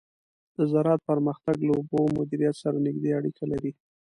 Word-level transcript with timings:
د 0.57 0.59
زراعت 0.71 1.01
پرمختګ 1.09 1.57
له 1.67 1.71
اوبو 1.77 1.99
مدیریت 2.17 2.55
سره 2.63 2.77
نږدې 2.85 3.09
اړیکه 3.19 3.43
لري. 3.51 3.71